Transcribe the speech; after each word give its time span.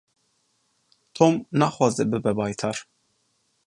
Tom 1.15 1.33
naxwaze 1.59 2.03
bibe 2.11 2.31
baytar. 2.41 2.77